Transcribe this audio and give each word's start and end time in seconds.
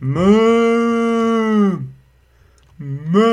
Mö. 0.00 1.78
Mö. 2.78 3.26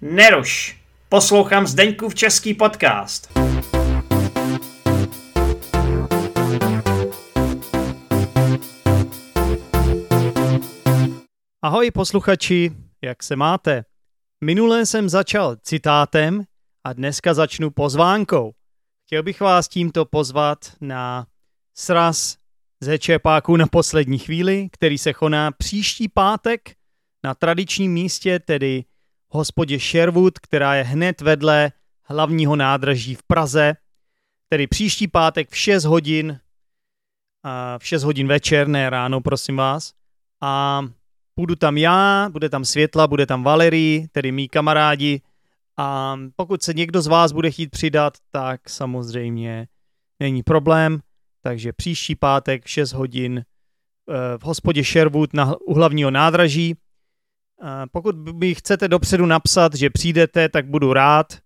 Neruš. 0.00 0.80
Poslouchám 1.08 1.66
Zdeňkův 1.66 2.14
český 2.14 2.54
podcast. 2.54 3.32
Ahoj 11.62 11.90
posluchači, 11.90 12.72
jak 13.02 13.22
se 13.22 13.36
máte? 13.36 13.84
Minule 14.44 14.86
jsem 14.86 15.08
začal 15.08 15.56
citátem 15.56 16.44
a 16.84 16.92
dneska 16.92 17.34
začnu 17.34 17.70
pozvánkou. 17.70 18.52
Chtěl 19.06 19.22
bych 19.22 19.40
vás 19.40 19.68
tímto 19.68 20.04
pozvat 20.04 20.58
na 20.80 21.26
sraz 21.74 22.36
ze 22.80 22.98
Čepáku 22.98 23.56
na 23.56 23.66
poslední 23.66 24.18
chvíli, 24.18 24.68
který 24.72 24.98
se 24.98 25.12
koná 25.12 25.52
příští 25.52 26.08
pátek 26.08 26.76
na 27.24 27.34
tradičním 27.34 27.92
místě, 27.92 28.38
tedy 28.38 28.84
v 29.30 29.34
hospodě 29.34 29.78
Sherwood, 29.78 30.38
která 30.38 30.74
je 30.74 30.82
hned 30.82 31.20
vedle 31.20 31.72
hlavního 32.02 32.56
nádraží 32.56 33.14
v 33.14 33.22
Praze, 33.22 33.74
tedy 34.48 34.66
příští 34.66 35.08
pátek 35.08 35.50
v 35.50 35.56
6 35.56 35.84
hodin, 35.84 36.40
v 37.78 37.86
6 37.86 38.02
hodin 38.02 38.28
večer, 38.28 38.68
ne 38.68 38.90
ráno, 38.90 39.20
prosím 39.20 39.56
vás. 39.56 39.92
A 40.40 40.82
Půjdu 41.34 41.56
tam 41.56 41.78
já, 41.78 42.28
bude 42.32 42.48
tam 42.48 42.64
Světla, 42.64 43.06
bude 43.06 43.26
tam 43.26 43.42
Valerie, 43.42 44.08
tedy 44.08 44.32
mý 44.32 44.48
kamarádi. 44.48 45.22
A 45.76 46.16
pokud 46.36 46.62
se 46.62 46.74
někdo 46.74 47.02
z 47.02 47.06
vás 47.06 47.32
bude 47.32 47.50
chtít 47.50 47.70
přidat, 47.70 48.14
tak 48.30 48.68
samozřejmě 48.68 49.68
není 50.20 50.42
problém. 50.42 51.00
Takže 51.46 51.72
příští 51.72 52.14
pátek 52.14 52.64
v 52.64 52.70
6 52.70 52.92
hodin 52.92 53.38
eh, 53.38 54.38
v 54.38 54.42
hospodě 54.42 54.84
Sherwood 54.84 55.34
na, 55.34 55.54
u 55.60 55.74
hlavního 55.74 56.10
nádraží. 56.10 56.74
Pokud 57.92 58.16
mi 58.16 58.54
chcete 58.54 58.88
dopředu 58.88 59.26
napsat, 59.26 59.74
že 59.74 59.90
přijdete, 59.90 60.48
tak 60.48 60.66
budu 60.66 60.92
rád, 60.92 61.38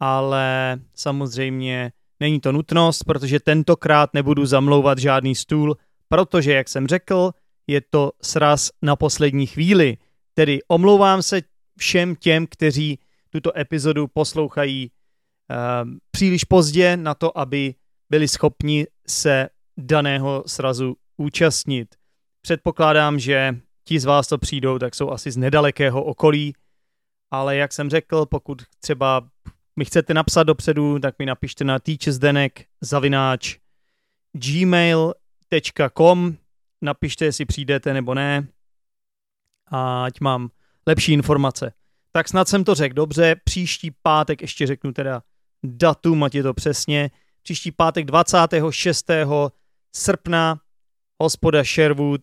ale 0.00 0.78
samozřejmě 0.94 1.92
není 2.20 2.40
to 2.40 2.52
nutnost, 2.52 3.04
protože 3.04 3.40
tentokrát 3.40 4.14
nebudu 4.14 4.46
zamlouvat 4.46 4.98
žádný 4.98 5.34
stůl, 5.34 5.76
protože, 6.08 6.52
jak 6.52 6.68
jsem 6.68 6.86
řekl, 6.86 7.30
je 7.66 7.80
to 7.80 8.12
sraz 8.22 8.70
na 8.82 8.96
poslední 8.96 9.46
chvíli. 9.46 9.96
Tedy 10.34 10.58
omlouvám 10.68 11.22
se 11.22 11.42
všem 11.78 12.16
těm, 12.16 12.46
kteří 12.46 12.98
tuto 13.30 13.58
epizodu 13.58 14.06
poslouchají 14.06 14.90
uh, 14.90 15.90
příliš 16.10 16.44
pozdě 16.44 16.96
na 16.96 17.14
to, 17.14 17.38
aby 17.38 17.74
byli 18.10 18.28
schopni 18.28 18.86
se 19.08 19.48
daného 19.76 20.44
srazu 20.46 20.96
účastnit. 21.16 21.94
Předpokládám, 22.42 23.18
že 23.18 23.56
ti 23.84 24.00
z 24.00 24.04
vás, 24.04 24.28
co 24.28 24.38
přijdou, 24.38 24.78
tak 24.78 24.94
jsou 24.94 25.10
asi 25.10 25.30
z 25.30 25.36
nedalekého 25.36 26.04
okolí, 26.04 26.54
ale 27.30 27.56
jak 27.56 27.72
jsem 27.72 27.90
řekl, 27.90 28.26
pokud 28.26 28.62
třeba 28.80 29.28
mi 29.76 29.84
chcete 29.84 30.14
napsat 30.14 30.42
dopředu, 30.42 30.98
tak 30.98 31.18
mi 31.18 31.26
napište 31.26 31.64
na 31.64 31.78
teachersdenek 31.78 32.64
zavináč 32.80 33.56
gmail.com 34.32 36.36
napište, 36.82 37.24
jestli 37.24 37.44
přijdete 37.44 37.94
nebo 37.94 38.14
ne, 38.14 38.48
ať 39.70 40.20
mám 40.20 40.48
lepší 40.86 41.12
informace. 41.12 41.72
Tak 42.12 42.28
snad 42.28 42.48
jsem 42.48 42.64
to 42.64 42.74
řekl 42.74 42.94
dobře, 42.94 43.36
příští 43.44 43.90
pátek 44.02 44.42
ještě 44.42 44.66
řeknu 44.66 44.92
teda 44.92 45.22
datum, 45.62 46.24
ať 46.24 46.34
je 46.34 46.42
to 46.42 46.54
přesně, 46.54 47.10
příští 47.48 47.70
pátek 47.70 48.04
26. 48.04 49.10
srpna 49.96 50.60
hospoda 51.22 51.64
Sherwood, 51.64 52.20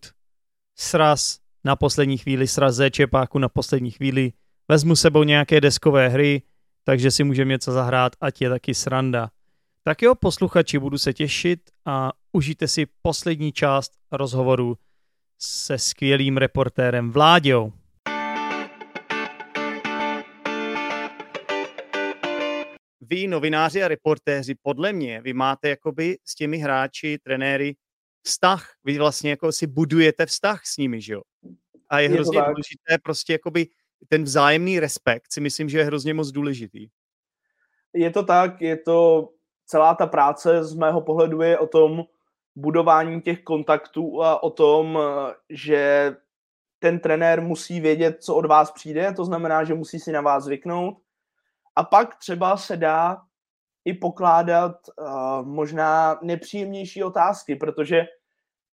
sraz 0.77 1.39
na 1.63 1.75
poslední 1.75 2.17
chvíli, 2.17 2.47
sraz 2.47 2.75
ze 2.75 2.91
Čepáku 2.91 3.39
na 3.39 3.49
poslední 3.49 3.91
chvíli, 3.91 4.33
vezmu 4.67 4.95
sebou 4.95 5.23
nějaké 5.23 5.61
deskové 5.61 6.09
hry, 6.09 6.41
takže 6.83 7.11
si 7.11 7.23
můžeme 7.23 7.51
něco 7.51 7.71
zahrát, 7.71 8.15
ať 8.21 8.41
je 8.41 8.49
taky 8.49 8.73
sranda. 8.73 9.29
Tak 9.83 10.01
jo, 10.01 10.15
posluchači, 10.15 10.79
budu 10.79 10.97
se 10.97 11.13
těšit 11.13 11.59
a 11.85 12.11
užijte 12.31 12.67
si 12.67 12.85
poslední 13.01 13.51
část 13.51 13.91
rozhovoru 14.11 14.77
se 15.39 15.77
skvělým 15.77 16.37
reportérem 16.37 17.11
Vláďou. 17.11 17.73
Vy, 23.09 23.27
novináři 23.27 23.83
a 23.83 23.87
reportéři, 23.87 24.55
podle 24.61 24.93
mě, 24.93 25.21
vy 25.21 25.33
máte 25.33 25.69
jakoby 25.69 26.17
s 26.25 26.35
těmi 26.35 26.57
hráči, 26.57 27.17
trenéry 27.23 27.75
vztah. 28.21 28.73
Vy 28.83 28.97
vlastně 28.97 29.29
jako 29.29 29.51
si 29.51 29.67
budujete 29.67 30.25
vztah 30.25 30.65
s 30.65 30.77
nimi, 30.77 31.01
že 31.01 31.13
jo? 31.13 31.21
A 31.89 31.99
je, 31.99 32.05
je 32.05 32.09
hrozně 32.09 32.41
důležité 32.41 32.97
prostě 33.03 33.33
jakoby 33.33 33.67
ten 34.07 34.23
vzájemný 34.23 34.79
respekt 34.79 35.31
si 35.31 35.41
myslím, 35.41 35.69
že 35.69 35.77
je 35.77 35.83
hrozně 35.83 36.13
moc 36.13 36.31
důležitý. 36.31 36.87
Je 37.93 38.11
to 38.11 38.23
tak, 38.23 38.61
je 38.61 38.77
to 38.77 39.29
celá 39.65 39.95
ta 39.95 40.07
práce 40.07 40.63
z 40.63 40.73
mého 40.73 41.01
pohledu 41.01 41.41
je 41.41 41.59
o 41.59 41.67
tom 41.67 42.03
budování 42.55 43.21
těch 43.21 43.43
kontaktů 43.43 44.23
a 44.23 44.43
o 44.43 44.49
tom, 44.49 44.99
že 45.49 46.15
ten 46.79 46.99
trenér 46.99 47.41
musí 47.41 47.79
vědět, 47.79 48.23
co 48.23 48.35
od 48.35 48.45
vás 48.45 48.71
přijde, 48.71 49.13
to 49.13 49.25
znamená, 49.25 49.63
že 49.63 49.73
musí 49.73 49.99
si 49.99 50.11
na 50.11 50.21
vás 50.21 50.43
zvyknout. 50.43 50.97
A 51.75 51.83
pak 51.83 52.15
třeba 52.15 52.57
se 52.57 52.77
dá 52.77 53.17
i 53.85 53.93
pokládat 53.93 54.75
uh, 54.97 55.45
možná 55.45 56.19
nepříjemnější 56.21 57.03
otázky, 57.03 57.55
protože 57.55 58.05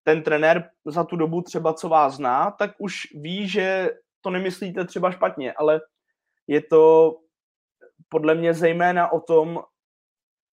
ten 0.04 0.22
trenér 0.22 0.70
za 0.84 1.04
tu 1.04 1.16
dobu 1.16 1.42
třeba, 1.42 1.74
co 1.74 1.88
vás 1.88 2.14
zná, 2.14 2.50
tak 2.50 2.70
už 2.78 2.94
ví, 3.14 3.48
že 3.48 3.90
to 4.20 4.30
nemyslíte 4.30 4.84
třeba 4.84 5.10
špatně, 5.10 5.52
ale 5.52 5.80
je 6.46 6.62
to 6.62 7.14
podle 8.08 8.34
mě 8.34 8.54
zejména 8.54 9.12
o 9.12 9.20
tom, 9.20 9.62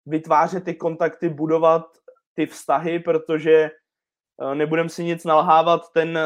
vytvářet 0.05 0.63
ty 0.63 0.75
kontakty, 0.75 1.29
budovat 1.29 1.85
ty 2.33 2.45
vztahy, 2.45 2.99
protože 2.99 3.71
eh, 4.41 4.55
nebudem 4.55 4.89
si 4.89 5.03
nic 5.03 5.25
nalhávat, 5.25 5.81
ten 5.93 6.19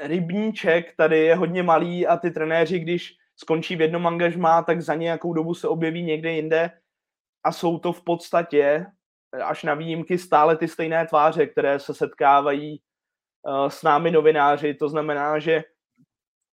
rybníček 0.00 0.96
tady 0.96 1.18
je 1.18 1.34
hodně 1.34 1.62
malý 1.62 2.06
a 2.06 2.16
ty 2.16 2.30
trenéři, 2.30 2.78
když 2.78 3.14
skončí 3.40 3.76
v 3.76 3.80
jednom 3.80 4.06
angažmá, 4.06 4.62
tak 4.62 4.82
za 4.82 4.94
nějakou 4.94 5.32
dobu 5.32 5.54
se 5.54 5.68
objeví 5.68 6.02
někde 6.02 6.32
jinde 6.32 6.70
a 7.44 7.52
jsou 7.52 7.78
to 7.78 7.92
v 7.92 8.04
podstatě 8.04 8.86
až 9.44 9.62
na 9.62 9.74
výjimky 9.74 10.18
stále 10.18 10.56
ty 10.56 10.68
stejné 10.68 11.06
tváře, 11.06 11.46
které 11.46 11.78
se 11.78 11.94
setkávají 11.94 12.80
uh, 13.48 13.68
s 13.68 13.82
námi 13.82 14.10
novináři. 14.10 14.74
To 14.74 14.88
znamená, 14.88 15.38
že 15.38 15.64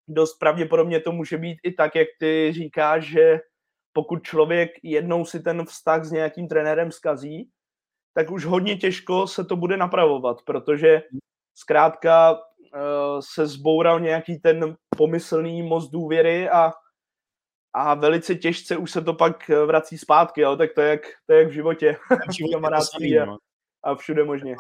dost 0.08 0.34
pravděpodobně 0.40 1.00
to 1.00 1.12
může 1.12 1.38
být 1.38 1.58
i 1.64 1.72
tak, 1.72 1.96
jak 1.96 2.08
ty 2.20 2.54
říkáš, 2.54 3.06
že 3.06 3.40
pokud 3.94 4.24
člověk 4.24 4.72
jednou 4.84 5.26
si 5.26 5.40
ten 5.40 5.66
vztah 5.66 6.04
s 6.04 6.12
nějakým 6.12 6.48
trenérem 6.48 6.92
skazí, 6.92 7.50
tak 8.14 8.32
už 8.32 8.46
hodně 8.46 8.78
těžko 8.78 9.28
se 9.28 9.44
to 9.44 9.56
bude 9.56 9.78
napravovat, 9.78 10.42
protože 10.46 11.02
zkrátka 11.56 12.42
se 13.20 13.48
zboural 13.48 14.00
nějaký 14.00 14.40
ten 14.40 14.76
pomyslný 14.98 15.64
most 15.64 15.92
důvěry 15.92 16.50
a, 16.50 16.72
a 17.74 17.94
velice 17.94 18.36
těžce 18.36 18.78
už 18.78 18.92
se 18.92 19.02
to 19.02 19.14
pak 19.14 19.50
vrací 19.66 19.98
zpátky, 19.98 20.42
jo? 20.42 20.56
tak 20.56 20.74
to 20.74 20.82
je 20.82 20.90
jak, 20.90 21.02
to 21.26 21.34
je 21.34 21.40
jak 21.40 21.48
v 21.48 21.54
životě, 21.54 21.94
v 21.94 22.52
kamarádství 22.54 23.20
a, 23.20 23.26
no. 23.26 23.38
a 23.84 23.96
všude 23.96 24.24
možně. 24.24 24.56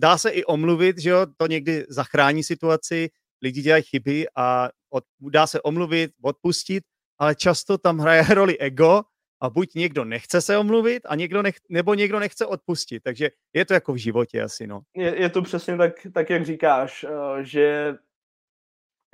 Dá 0.00 0.18
se 0.18 0.30
i 0.30 0.44
omluvit, 0.44 0.98
že 0.98 1.10
jo, 1.10 1.26
to 1.36 1.46
někdy 1.46 1.86
zachrání 1.88 2.44
situaci, 2.44 3.08
lidi 3.42 3.62
dělají 3.62 3.82
chyby 3.82 4.26
a 4.36 4.68
od, 4.90 5.04
dá 5.20 5.46
se 5.46 5.62
omluvit, 5.62 6.10
odpustit, 6.22 6.84
ale 7.18 7.34
často 7.34 7.78
tam 7.78 7.98
hraje 7.98 8.22
roli 8.34 8.58
ego 8.58 9.02
a 9.46 9.50
buď 9.50 9.74
někdo 9.74 10.04
nechce 10.04 10.40
se 10.40 10.58
omluvit, 10.58 11.02
a 11.06 11.14
někdo 11.14 11.42
nech, 11.42 11.54
nebo 11.68 11.94
někdo 11.94 12.18
nechce 12.18 12.46
odpustit. 12.46 13.02
Takže 13.02 13.30
je 13.52 13.64
to 13.64 13.74
jako 13.74 13.92
v 13.92 13.96
životě 13.96 14.42
asi, 14.42 14.66
no. 14.66 14.80
Je, 14.94 15.20
je 15.20 15.30
to 15.30 15.42
přesně 15.42 15.76
tak, 15.76 15.92
tak, 16.14 16.30
jak 16.30 16.46
říkáš, 16.46 17.04
eh, 17.04 17.44
že 17.44 17.94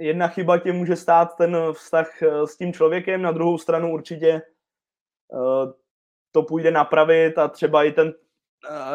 jedna 0.00 0.28
chyba 0.28 0.58
tě 0.58 0.72
může 0.72 0.96
stát 0.96 1.36
ten 1.36 1.56
vztah 1.72 2.22
eh, 2.22 2.46
s 2.46 2.56
tím 2.56 2.72
člověkem, 2.72 3.22
na 3.22 3.32
druhou 3.32 3.58
stranu 3.58 3.92
určitě 3.92 4.28
eh, 4.28 5.72
to 6.32 6.42
půjde 6.42 6.70
napravit 6.70 7.38
a 7.38 7.48
třeba 7.48 7.84
i 7.84 7.92
ten 7.92 8.14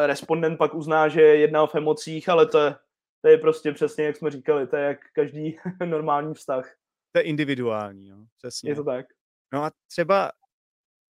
respondent 0.06 0.58
pak 0.58 0.74
uzná, 0.74 1.08
že 1.08 1.22
jednal 1.22 1.66
v 1.66 1.74
emocích, 1.74 2.28
ale 2.28 2.46
to 2.46 2.58
je, 2.58 2.74
to 3.20 3.28
je 3.28 3.38
prostě 3.38 3.72
přesně, 3.72 4.04
jak 4.04 4.16
jsme 4.16 4.30
říkali, 4.30 4.66
to 4.66 4.76
je 4.76 4.84
jak 4.84 4.98
každý 5.12 5.58
normální 5.84 6.34
vztah 6.34 6.78
to 7.12 7.18
je 7.18 7.22
individuální, 7.22 8.08
jo, 8.08 8.16
přesně. 8.36 8.70
Je 8.70 8.74
to 8.74 8.84
tak. 8.84 9.06
No 9.52 9.64
a 9.64 9.70
třeba, 9.86 10.32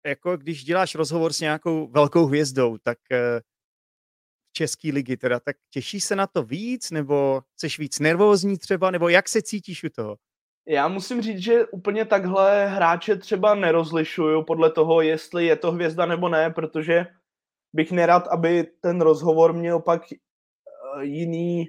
jako 0.06 0.36
když 0.36 0.64
děláš 0.64 0.94
rozhovor 0.94 1.32
s 1.32 1.40
nějakou 1.40 1.86
velkou 1.86 2.26
hvězdou, 2.26 2.78
tak 2.78 2.98
uh, 3.12 3.40
český 4.52 4.92
ligy 4.92 5.16
teda, 5.16 5.40
tak 5.40 5.56
těší 5.70 6.00
se 6.00 6.16
na 6.16 6.26
to 6.26 6.42
víc, 6.42 6.90
nebo 6.90 7.42
jsi 7.56 7.68
víc 7.78 7.98
nervózní 7.98 8.58
třeba, 8.58 8.90
nebo 8.90 9.08
jak 9.08 9.28
se 9.28 9.42
cítíš 9.42 9.84
u 9.84 9.88
toho? 9.88 10.16
Já 10.68 10.88
musím 10.88 11.22
říct, 11.22 11.38
že 11.38 11.66
úplně 11.66 12.04
takhle 12.04 12.66
hráče 12.66 13.16
třeba 13.16 13.54
nerozlišuju 13.54 14.44
podle 14.44 14.72
toho, 14.72 15.00
jestli 15.00 15.46
je 15.46 15.56
to 15.56 15.72
hvězda 15.72 16.06
nebo 16.06 16.28
ne, 16.28 16.50
protože 16.50 17.06
bych 17.72 17.92
nerad, 17.92 18.28
aby 18.28 18.64
ten 18.80 19.00
rozhovor 19.00 19.52
měl 19.52 19.80
pak 19.80 20.02
eh, 20.12 21.04
jiný 21.04 21.68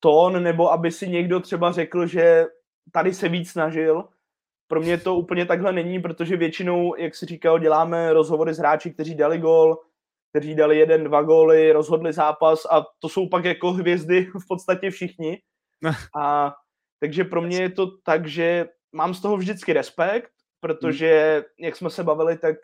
tón, 0.00 0.42
nebo 0.42 0.72
aby 0.72 0.90
si 0.90 1.08
někdo 1.08 1.40
třeba 1.40 1.72
řekl, 1.72 2.06
že 2.06 2.44
tady 2.92 3.14
se 3.14 3.28
víc 3.28 3.50
snažil. 3.50 4.08
Pro 4.68 4.80
mě 4.80 4.98
to 4.98 5.14
úplně 5.14 5.46
takhle 5.46 5.72
není, 5.72 6.02
protože 6.02 6.36
většinou, 6.36 6.96
jak 6.96 7.14
si 7.14 7.26
říkal, 7.26 7.58
děláme 7.58 8.12
rozhovory 8.12 8.54
s 8.54 8.58
hráči, 8.58 8.90
kteří 8.90 9.14
dali 9.14 9.38
gol, 9.38 9.76
kteří 10.30 10.54
dali 10.54 10.78
jeden, 10.78 11.04
dva 11.04 11.22
góly, 11.22 11.72
rozhodli 11.72 12.12
zápas 12.12 12.66
a 12.70 12.84
to 12.98 13.08
jsou 13.08 13.28
pak 13.28 13.44
jako 13.44 13.72
hvězdy 13.72 14.24
v 14.24 14.48
podstatě 14.48 14.90
všichni. 14.90 15.38
A 16.20 16.54
takže 17.00 17.24
pro 17.24 17.42
mě 17.42 17.62
je 17.62 17.70
to 17.70 17.86
tak, 18.04 18.26
že 18.26 18.68
mám 18.92 19.14
z 19.14 19.20
toho 19.20 19.36
vždycky 19.36 19.72
respekt, 19.72 20.30
protože, 20.60 21.44
jak 21.60 21.76
jsme 21.76 21.90
se 21.90 22.04
bavili, 22.04 22.38
tak 22.38 22.56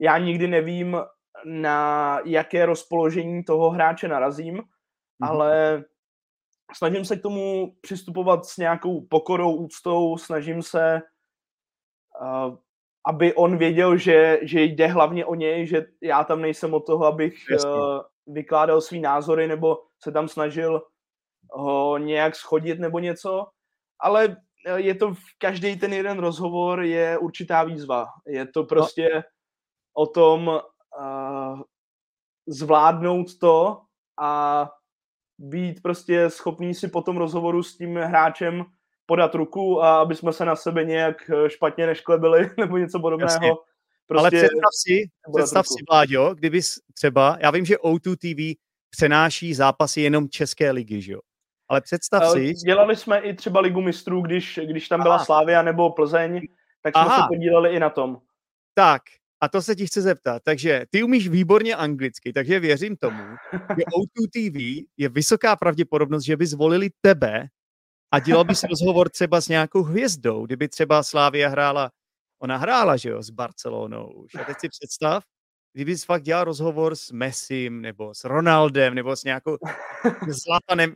já 0.00 0.18
nikdy 0.18 0.46
nevím, 0.48 0.96
na 1.44 2.20
jaké 2.24 2.66
rozpoložení 2.66 3.44
toho 3.44 3.70
hráče 3.70 4.08
narazím, 4.08 4.56
mm-hmm. 4.56 5.28
ale 5.28 5.84
snažím 6.74 7.04
se 7.04 7.16
k 7.16 7.22
tomu 7.22 7.74
přistupovat 7.80 8.44
s 8.44 8.56
nějakou 8.56 9.06
pokorou, 9.06 9.56
úctou, 9.56 10.16
snažím 10.16 10.62
se, 10.62 11.00
uh, 12.20 12.56
aby 13.06 13.34
on 13.34 13.58
věděl, 13.58 13.96
že, 13.96 14.38
že 14.42 14.62
jde 14.62 14.86
hlavně 14.86 15.24
o 15.24 15.34
něj, 15.34 15.66
že 15.66 15.86
já 16.02 16.24
tam 16.24 16.42
nejsem 16.42 16.74
od 16.74 16.86
toho, 16.86 17.06
abych 17.06 17.34
uh, 17.64 18.00
vykládal 18.26 18.80
svý 18.80 19.00
názory 19.00 19.48
nebo 19.48 19.78
se 20.02 20.12
tam 20.12 20.28
snažil 20.28 20.82
ho 21.50 21.98
nějak 21.98 22.36
schodit 22.36 22.78
nebo 22.78 22.98
něco, 22.98 23.46
ale 24.00 24.36
je 24.76 24.94
to 24.94 25.14
každý 25.38 25.76
ten 25.76 25.92
jeden 25.92 26.18
rozhovor 26.18 26.82
je 26.82 27.18
určitá 27.18 27.64
výzva. 27.64 28.06
Je 28.26 28.46
to 28.46 28.60
no. 28.60 28.66
prostě 28.66 29.08
no. 29.14 29.22
o 29.96 30.06
tom 30.06 30.48
uh, 30.48 31.60
zvládnout 32.46 33.38
to 33.40 33.80
a 34.20 34.70
být 35.38 35.82
prostě 35.82 36.30
schopný 36.30 36.74
si 36.74 36.88
po 36.88 37.02
tom 37.02 37.16
rozhovoru 37.16 37.62
s 37.62 37.76
tím 37.76 37.96
hráčem 37.96 38.64
podat 39.06 39.34
ruku 39.34 39.82
a 39.82 40.00
aby 40.00 40.14
jsme 40.14 40.32
se 40.32 40.44
na 40.44 40.56
sebe 40.56 40.84
nějak 40.84 41.30
eh, 41.30 41.50
špatně 41.50 41.86
nešklebili 41.86 42.50
nebo 42.58 42.76
něco 42.76 43.00
podobného. 43.00 43.32
Jasně. 43.32 43.50
Prostě 44.06 44.20
Ale 44.20 44.30
představ 44.30 44.70
si, 44.86 45.08
představ 45.36 45.66
si, 45.66 45.84
Vláďo, 45.90 46.34
kdyby 46.34 46.60
třeba, 46.94 47.36
já 47.40 47.50
vím, 47.50 47.64
že 47.64 47.76
O2 47.76 48.16
TV 48.16 48.60
přenáší 48.90 49.54
zápasy 49.54 50.00
jenom 50.00 50.28
České 50.28 50.70
ligy, 50.70 51.02
že 51.02 51.12
jo? 51.12 51.20
Ale 51.68 51.80
představ 51.80 52.22
Ale 52.22 52.32
si... 52.32 52.52
Dělali 52.52 52.96
jsme 52.96 53.18
i 53.18 53.34
třeba 53.34 53.60
ligu 53.60 53.80
mistrů, 53.80 54.22
když, 54.22 54.60
když 54.64 54.88
tam 54.88 55.02
byla 55.02 55.14
Aha. 55.14 55.24
Slávia 55.24 55.62
nebo 55.62 55.90
Plzeň, 55.90 56.40
tak 56.82 56.94
jsme 56.94 57.02
Aha. 57.02 57.16
se 57.16 57.28
podíleli 57.28 57.76
i 57.76 57.80
na 57.80 57.90
tom. 57.90 58.18
Tak, 58.74 59.02
a 59.40 59.48
to 59.48 59.62
se 59.62 59.76
ti 59.76 59.86
chci 59.86 60.02
zeptat. 60.02 60.42
Takže 60.44 60.84
ty 60.90 61.02
umíš 61.02 61.28
výborně 61.28 61.76
anglicky, 61.76 62.32
takže 62.32 62.60
věřím 62.60 62.96
tomu, 62.96 63.22
že 63.52 63.58
O2 63.96 64.30
TV 64.32 64.86
je 64.96 65.08
vysoká 65.08 65.56
pravděpodobnost, 65.56 66.24
že 66.24 66.36
by 66.36 66.46
zvolili 66.46 66.90
tebe 67.00 67.48
a 68.10 68.18
dělal 68.20 68.44
bys 68.44 68.62
rozhovor 68.70 69.08
třeba 69.08 69.40
s 69.40 69.48
nějakou 69.48 69.82
hvězdou, 69.82 70.46
kdyby 70.46 70.68
třeba 70.68 71.02
Slávia 71.02 71.48
hrála, 71.48 71.90
ona 72.42 72.56
hrála, 72.56 72.96
že 72.96 73.10
jo, 73.10 73.22
s 73.22 73.30
Barcelonou 73.30 74.12
už. 74.12 74.34
A 74.34 74.44
teď 74.44 74.56
si 74.60 74.68
představ, 74.68 75.24
kdyby 75.72 75.96
jsi 75.96 76.06
fakt 76.06 76.22
dělal 76.22 76.44
rozhovor 76.44 76.96
s 76.96 77.10
Messim, 77.10 77.80
nebo 77.80 78.14
s 78.14 78.24
Ronaldem, 78.24 78.94
nebo 78.94 79.16
s 79.16 79.24
nějakou 79.24 79.56
Zlatanem 80.28 80.94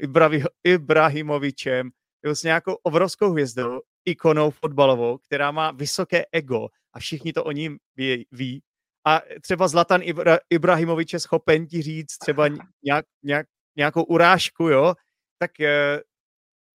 Ibrahimovičem, 0.64 1.90
nebo 2.22 2.36
s 2.36 2.42
nějakou 2.42 2.76
obrovskou 2.82 3.30
hvězdou, 3.30 3.80
ikonou 4.04 4.50
fotbalovou, 4.50 5.18
která 5.18 5.50
má 5.50 5.70
vysoké 5.70 6.24
ego 6.32 6.68
a 6.92 6.98
všichni 6.98 7.32
to 7.32 7.44
o 7.44 7.52
ním 7.52 7.78
ví, 7.96 8.26
ví. 8.32 8.62
A 9.06 9.20
třeba 9.42 9.68
Zlatan 9.68 10.00
Ibra, 10.02 10.38
Ibrahimovič 10.50 11.12
je 11.12 11.20
schopen 11.20 11.66
ti 11.66 11.82
říct 11.82 12.18
třeba 12.18 12.48
nějak, 12.84 13.04
nějak, 13.22 13.46
nějakou 13.76 14.02
urážku, 14.02 14.68
jo, 14.68 14.94
tak 15.38 15.60
eh, 15.60 16.00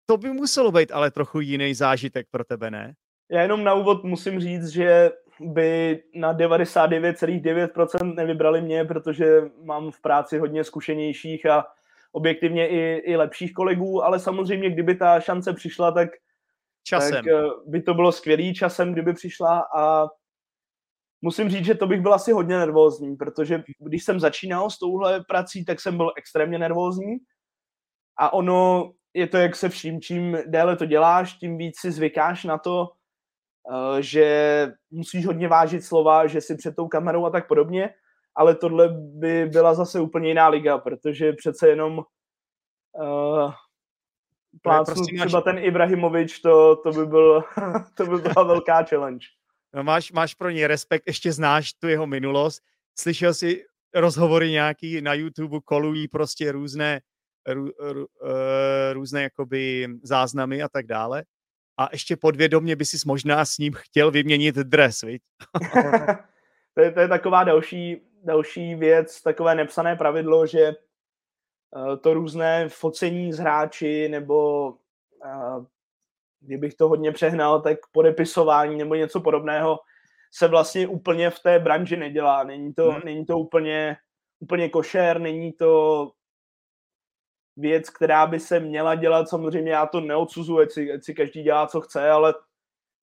to 0.05 0.17
by 0.17 0.29
muselo 0.29 0.71
být 0.71 0.91
ale 0.91 1.11
trochu 1.11 1.39
jiný 1.39 1.73
zážitek 1.73 2.27
pro 2.31 2.43
tebe, 2.43 2.71
ne? 2.71 2.93
Já 3.31 3.41
jenom 3.41 3.63
na 3.63 3.73
úvod 3.73 4.03
musím 4.03 4.39
říct, 4.39 4.67
že 4.67 5.11
by 5.39 6.03
na 6.15 6.37
99,9% 6.37 8.15
nevybrali 8.15 8.61
mě, 8.61 8.85
protože 8.85 9.41
mám 9.63 9.91
v 9.91 10.01
práci 10.01 10.37
hodně 10.37 10.63
zkušenějších 10.63 11.45
a 11.45 11.65
objektivně 12.11 12.67
i, 12.67 13.01
i 13.05 13.15
lepších 13.15 13.53
kolegů, 13.53 14.03
ale 14.03 14.19
samozřejmě, 14.19 14.69
kdyby 14.69 14.95
ta 14.95 15.19
šance 15.19 15.53
přišla, 15.53 15.91
tak, 15.91 16.09
časem. 16.85 17.13
tak 17.13 17.27
eh, 17.27 17.43
by 17.65 17.81
to 17.81 17.93
bylo 17.93 18.11
skvělý 18.11 18.53
časem, 18.53 18.93
kdyby 18.93 19.13
přišla 19.13 19.63
a 19.75 20.07
musím 21.21 21.49
říct, 21.49 21.65
že 21.65 21.75
to 21.75 21.87
bych 21.87 22.01
byl 22.01 22.13
asi 22.13 22.31
hodně 22.31 22.57
nervózní, 22.57 23.15
protože 23.15 23.63
když 23.79 24.03
jsem 24.03 24.19
začínal 24.19 24.69
s 24.69 24.79
touhle 24.79 25.23
prací, 25.27 25.65
tak 25.65 25.81
jsem 25.81 25.97
byl 25.97 26.11
extrémně 26.17 26.59
nervózní 26.59 27.17
a 28.17 28.33
ono 28.33 28.91
je 29.13 29.27
to 29.27 29.37
jak 29.37 29.55
se 29.55 29.69
vším, 29.69 30.01
čím 30.01 30.37
déle 30.47 30.75
to 30.77 30.85
děláš, 30.85 31.33
tím 31.33 31.57
víc 31.57 31.79
si 31.79 31.91
zvykáš 31.91 32.43
na 32.43 32.57
to, 32.57 32.89
Eh, 33.71 34.01
že 34.01 34.67
musíš 34.91 35.25
hodně 35.25 35.47
vážit 35.47 35.81
slova, 35.81 36.27
že 36.27 36.41
si 36.41 36.55
před 36.55 36.75
tou 36.75 36.87
kamerou 36.87 37.25
a 37.25 37.29
tak 37.29 37.47
podobně, 37.47 37.89
ale 38.35 38.55
tohle 38.55 38.89
by 38.89 39.45
byla 39.45 39.73
zase 39.73 39.99
úplně 39.99 40.27
jiná 40.27 40.47
liga, 40.47 40.77
protože 40.77 41.33
přece 41.33 41.69
jenom 41.69 41.97
uh, 41.97 43.53
plácnu 44.61 44.93
prostě 44.93 45.15
třeba 45.15 45.39
máš... 45.39 45.43
ten 45.43 45.57
Ibrahimovič, 45.57 46.39
to, 46.39 46.75
to, 46.75 46.91
by 46.91 47.05
byl, 47.05 47.43
to 47.97 48.05
by 48.05 48.17
byla 48.17 48.43
velká 48.43 48.83
challenge. 48.83 49.25
No 49.73 49.83
máš, 49.83 50.11
máš 50.11 50.33
pro 50.33 50.49
ně 50.49 50.67
respekt, 50.67 51.03
ještě 51.07 51.31
znáš 51.31 51.73
tu 51.73 51.87
jeho 51.87 52.07
minulost, 52.07 52.63
slyšel 52.99 53.33
jsi 53.33 53.65
rozhovory 53.93 54.51
nějaký 54.51 55.01
na 55.01 55.13
YouTube, 55.13 55.57
kolují 55.65 56.07
prostě 56.07 56.51
různé 56.51 57.01
rů, 57.47 57.71
rů, 57.79 58.07
eh, 58.25 58.93
různé 58.93 59.23
jakoby 59.23 59.87
záznamy 60.03 60.61
a 60.61 60.69
tak 60.69 60.87
dále 60.87 61.23
a 61.77 61.89
ještě 61.91 62.17
podvědomně 62.17 62.75
by 62.75 62.85
si 62.85 62.97
možná 63.05 63.45
s 63.45 63.57
ním 63.57 63.73
chtěl 63.73 64.11
vyměnit 64.11 64.55
dres, 64.55 65.01
viď? 65.01 65.21
to, 66.73 66.81
je, 66.81 66.91
to 66.91 66.99
je 66.99 67.07
taková 67.07 67.43
další, 67.43 68.01
další 68.23 68.75
věc, 68.75 69.21
takové 69.21 69.55
nepsané 69.55 69.95
pravidlo, 69.95 70.47
že 70.47 70.73
to 72.01 72.13
různé 72.13 72.69
focení 72.69 73.33
z 73.33 73.39
hráči 73.39 74.09
nebo 74.09 74.69
uh, 75.25 75.65
kdybych 76.39 76.73
to 76.75 76.87
hodně 76.87 77.11
přehnal, 77.11 77.61
tak 77.61 77.77
podepisování 77.91 78.77
nebo 78.77 78.95
něco 78.95 79.21
podobného 79.21 79.79
se 80.33 80.47
vlastně 80.47 80.87
úplně 80.87 81.29
v 81.29 81.39
té 81.39 81.59
branži 81.59 81.97
nedělá. 81.97 82.43
Není 82.43 82.73
to, 82.73 82.91
hmm. 82.91 83.01
není 83.05 83.25
to 83.25 83.39
úplně, 83.39 83.97
úplně 84.39 84.69
košer, 84.69 85.19
není 85.19 85.53
to 85.53 86.11
věc, 87.57 87.89
která 87.89 88.27
by 88.27 88.39
se 88.39 88.59
měla 88.59 88.95
dělat. 88.95 89.29
Samozřejmě 89.29 89.71
já 89.71 89.85
to 89.85 90.01
neodsuzuji, 90.01 90.59
ať 90.59 90.71
si, 90.71 90.91
ať 90.91 91.03
si 91.03 91.13
každý 91.13 91.43
dělá, 91.43 91.67
co 91.67 91.81
chce, 91.81 92.09
ale 92.09 92.33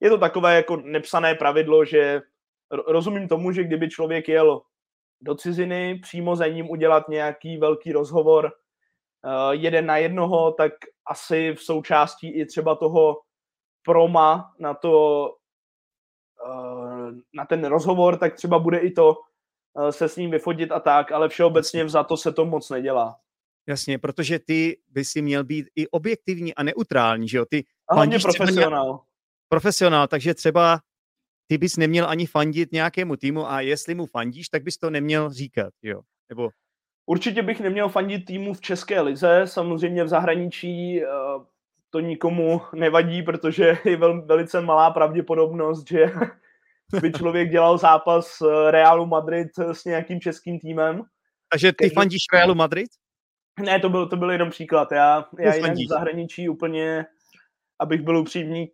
je 0.00 0.10
to 0.10 0.18
takové 0.18 0.56
jako 0.56 0.76
nepsané 0.76 1.34
pravidlo, 1.34 1.84
že 1.84 2.22
rozumím 2.86 3.28
tomu, 3.28 3.52
že 3.52 3.64
kdyby 3.64 3.90
člověk 3.90 4.28
jel 4.28 4.62
do 5.20 5.34
ciziny, 5.34 5.98
přímo 6.02 6.36
za 6.36 6.46
ním 6.46 6.70
udělat 6.70 7.08
nějaký 7.08 7.56
velký 7.56 7.92
rozhovor 7.92 8.52
jeden 9.50 9.86
na 9.86 9.96
jednoho, 9.96 10.52
tak 10.52 10.72
asi 11.06 11.52
v 11.52 11.62
součástí 11.62 12.30
i 12.30 12.46
třeba 12.46 12.74
toho 12.74 13.20
proma 13.84 14.54
na 14.58 14.74
to 14.74 15.28
uh, 16.46 17.10
na 17.34 17.46
ten 17.46 17.64
rozhovor, 17.64 18.18
tak 18.18 18.34
třeba 18.34 18.58
bude 18.58 18.78
i 18.78 18.90
to 18.90 19.14
uh, 19.74 19.88
se 19.88 20.08
s 20.08 20.16
ním 20.16 20.30
vyfotit 20.30 20.72
a 20.72 20.80
tak, 20.80 21.12
ale 21.12 21.28
všeobecně 21.28 21.88
za 21.88 22.04
to 22.04 22.16
se 22.16 22.32
to 22.32 22.44
moc 22.44 22.70
nedělá. 22.70 23.16
Jasně, 23.66 23.98
protože 23.98 24.38
ty 24.38 24.80
by 24.88 25.04
si 25.04 25.22
měl 25.22 25.44
být 25.44 25.66
i 25.76 25.88
objektivní 25.88 26.54
a 26.54 26.62
neutrální, 26.62 27.28
že 27.28 27.38
jo? 27.38 27.44
Ty 27.44 27.64
a 27.88 27.94
hlavně 27.94 28.18
profesionál. 28.18 28.86
Nějak... 28.86 29.00
Profesionál, 29.48 30.06
takže 30.08 30.34
třeba 30.34 30.80
ty 31.46 31.58
bys 31.58 31.76
neměl 31.76 32.08
ani 32.08 32.26
fandit 32.26 32.72
nějakému 32.72 33.16
týmu 33.16 33.50
a 33.50 33.60
jestli 33.60 33.94
mu 33.94 34.06
fandíš, 34.06 34.48
tak 34.48 34.62
bys 34.62 34.78
to 34.78 34.90
neměl 34.90 35.30
říkat, 35.30 35.74
jo? 35.82 36.00
Nebo... 36.28 36.50
Určitě 37.06 37.42
bych 37.42 37.60
neměl 37.60 37.88
fandit 37.88 38.24
týmu 38.24 38.54
v 38.54 38.60
České 38.60 39.00
lize, 39.00 39.42
samozřejmě 39.44 40.04
v 40.04 40.08
zahraničí 40.08 41.02
eh, 41.02 41.06
to 41.90 42.00
nikomu 42.00 42.60
nevadí, 42.74 43.22
protože 43.22 43.78
je 43.84 43.96
vel, 43.96 44.26
velice 44.26 44.60
malá 44.60 44.90
pravděpodobnost, 44.90 45.88
že 45.88 46.06
by 47.00 47.12
člověk 47.12 47.50
dělal 47.50 47.78
zápas 47.78 48.38
eh, 48.40 48.70
Realu 48.70 49.06
Madrid 49.06 49.48
s 49.72 49.84
nějakým 49.84 50.20
českým 50.20 50.58
týmem. 50.58 51.02
Takže 51.52 51.72
ty 51.72 51.90
fandíš 51.90 52.22
Realu 52.32 52.54
Madrid? 52.54 52.88
Ne, 53.60 53.80
to 53.80 53.88
byl, 53.88 54.08
to 54.08 54.16
byl 54.16 54.30
jenom 54.30 54.50
příklad. 54.50 54.92
Já, 54.92 55.24
já 55.38 55.54
jinak 55.54 55.74
v 55.74 55.88
zahraničí 55.88 56.48
úplně, 56.48 57.06
abych 57.78 58.02
byl 58.02 58.16
upřímný, 58.16 58.70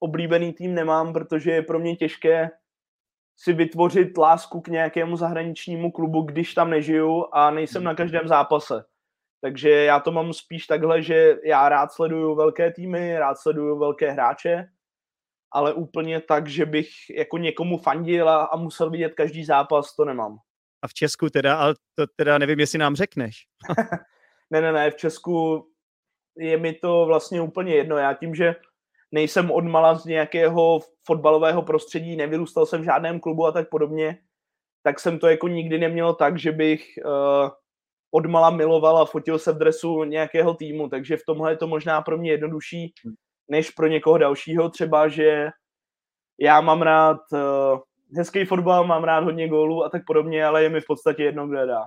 oblíbený 0.00 0.52
tým 0.52 0.74
nemám, 0.74 1.12
protože 1.12 1.50
je 1.50 1.62
pro 1.62 1.78
mě 1.78 1.96
těžké 1.96 2.50
si 3.36 3.52
vytvořit 3.52 4.18
lásku 4.18 4.60
k 4.60 4.68
nějakému 4.68 5.16
zahraničnímu 5.16 5.90
klubu, 5.90 6.22
když 6.22 6.54
tam 6.54 6.70
nežiju 6.70 7.26
a 7.32 7.50
nejsem 7.50 7.80
hmm. 7.80 7.86
na 7.86 7.94
každém 7.94 8.28
zápase. 8.28 8.84
Takže 9.40 9.70
já 9.70 10.00
to 10.00 10.12
mám 10.12 10.32
spíš 10.32 10.66
takhle, 10.66 11.02
že 11.02 11.36
já 11.44 11.68
rád 11.68 11.92
sleduju 11.92 12.34
velké 12.34 12.72
týmy, 12.72 13.18
rád 13.18 13.38
sleduju 13.38 13.78
velké 13.78 14.10
hráče, 14.10 14.68
ale 15.52 15.72
úplně 15.72 16.20
tak, 16.20 16.48
že 16.48 16.66
bych 16.66 16.88
jako 17.16 17.38
někomu 17.38 17.78
fandil 17.78 18.28
a, 18.28 18.44
a 18.44 18.56
musel 18.56 18.90
vidět 18.90 19.14
každý 19.14 19.44
zápas, 19.44 19.96
to 19.96 20.04
nemám. 20.04 20.38
A 20.82 20.88
v 20.88 20.94
Česku 20.94 21.30
teda, 21.30 21.56
ale 21.56 21.74
to 21.94 22.06
teda 22.16 22.38
nevím, 22.38 22.60
jestli 22.60 22.78
nám 22.78 22.96
řekneš. 22.96 23.46
ne, 24.50 24.60
ne, 24.60 24.72
ne, 24.72 24.90
v 24.90 24.96
Česku 24.96 25.66
je 26.38 26.58
mi 26.58 26.72
to 26.72 27.06
vlastně 27.06 27.40
úplně 27.40 27.74
jedno. 27.74 27.96
Já 27.96 28.14
tím, 28.14 28.34
že 28.34 28.54
nejsem 29.14 29.50
odmala 29.50 29.94
z 29.94 30.04
nějakého 30.04 30.80
fotbalového 31.06 31.62
prostředí, 31.62 32.16
nevyrůstal 32.16 32.66
jsem 32.66 32.80
v 32.80 32.84
žádném 32.84 33.20
klubu 33.20 33.46
a 33.46 33.52
tak 33.52 33.68
podobně, 33.68 34.18
tak 34.82 35.00
jsem 35.00 35.18
to 35.18 35.28
jako 35.28 35.48
nikdy 35.48 35.78
neměl 35.78 36.14
tak, 36.14 36.38
že 36.38 36.52
bych 36.52 36.84
uh, 37.04 37.50
odmala 38.10 38.50
miloval 38.50 38.98
a 38.98 39.04
fotil 39.04 39.38
se 39.38 39.52
v 39.52 39.58
dresu 39.58 40.04
nějakého 40.04 40.54
týmu, 40.54 40.88
takže 40.88 41.16
v 41.16 41.24
tomhle 41.26 41.52
je 41.52 41.56
to 41.56 41.66
možná 41.66 42.02
pro 42.02 42.18
mě 42.18 42.30
jednodušší, 42.30 42.92
než 43.50 43.70
pro 43.70 43.86
někoho 43.86 44.18
dalšího, 44.18 44.70
třeba, 44.70 45.08
že 45.08 45.48
já 46.40 46.60
mám 46.60 46.82
rád 46.82 47.20
uh, 47.32 47.80
hezký 48.16 48.44
fotbal, 48.44 48.86
mám 48.86 49.04
rád 49.04 49.24
hodně 49.24 49.48
gólů 49.48 49.84
a 49.84 49.88
tak 49.88 50.02
podobně, 50.06 50.44
ale 50.44 50.62
je 50.62 50.68
mi 50.68 50.80
v 50.80 50.86
podstatě 50.86 51.22
jedno, 51.22 51.48
kde 51.48 51.66
dá. 51.66 51.82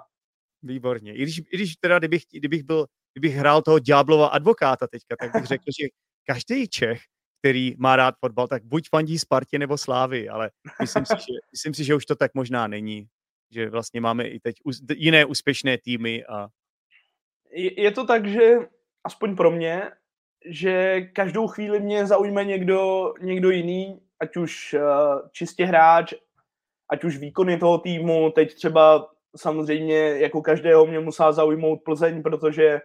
Výborně. 0.63 1.13
I 1.13 1.23
když, 1.23 1.37
i 1.37 1.57
když 1.57 1.75
teda, 1.75 1.99
kdybych, 1.99 2.23
kdybych 2.31 2.63
byl, 2.63 2.85
kdybych 3.13 3.35
hrál 3.35 3.61
toho 3.61 3.79
ďáblova 3.79 4.27
advokáta 4.27 4.87
teďka, 4.87 5.15
tak 5.19 5.31
bych 5.33 5.45
řekl, 5.45 5.63
že 5.81 5.87
každý 6.27 6.67
Čech, 6.67 6.99
který 7.39 7.75
má 7.77 7.95
rád 7.95 8.15
fotbal, 8.19 8.47
tak 8.47 8.63
buď 8.63 8.89
fandí 8.89 9.19
Spartě 9.19 9.59
nebo 9.59 9.77
Slávy, 9.77 10.29
ale 10.29 10.51
myslím 10.81 11.05
si, 11.05 11.13
že, 11.13 11.33
myslím 11.51 11.73
si, 11.73 11.83
že 11.83 11.95
už 11.95 12.05
to 12.05 12.15
tak 12.15 12.33
možná 12.33 12.67
není. 12.67 13.07
Že 13.51 13.69
vlastně 13.69 14.01
máme 14.01 14.27
i 14.27 14.39
teď 14.39 14.55
jiné 14.95 15.25
úspěšné 15.25 15.77
týmy 15.77 16.25
a... 16.25 16.47
Je, 17.51 17.81
je 17.81 17.91
to 17.91 18.05
tak, 18.05 18.27
že 18.27 18.55
aspoň 19.03 19.35
pro 19.35 19.51
mě, 19.51 19.91
že 20.45 21.01
každou 21.01 21.47
chvíli 21.47 21.79
mě 21.79 22.05
zaujme 22.05 22.45
někdo, 22.45 23.13
někdo 23.21 23.49
jiný, 23.49 24.01
ať 24.19 24.37
už 24.37 24.73
uh, 24.73 24.81
čistě 25.31 25.65
hráč, 25.65 26.13
ať 26.89 27.03
už 27.03 27.17
výkony 27.17 27.57
toho 27.57 27.77
týmu, 27.77 28.31
teď 28.31 28.55
třeba 28.55 29.09
samozřejmě 29.35 29.97
jako 29.97 30.41
každého 30.41 30.85
mě 30.85 30.99
musela 30.99 31.31
zaujmout 31.31 31.83
Plzeň, 31.83 32.23
protože 32.23 32.81